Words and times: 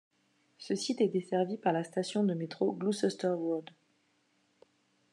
Ce 0.57 0.73
site 0.73 0.99
est 0.99 1.09
desservi 1.09 1.57
par 1.57 1.73
la 1.73 1.83
station 1.83 2.23
de 2.23 2.33
métro 2.33 2.71
Gloucester 2.73 3.27
Road. 3.37 3.69